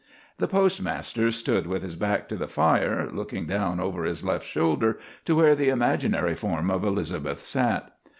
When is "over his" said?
3.79-4.23